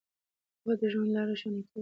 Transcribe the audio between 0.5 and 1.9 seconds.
پوهه د ژوند لاره روښانه کوي.